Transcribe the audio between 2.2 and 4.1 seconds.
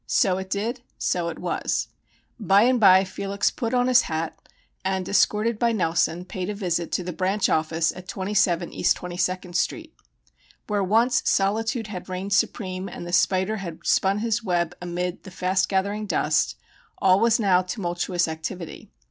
By and by Felix put on his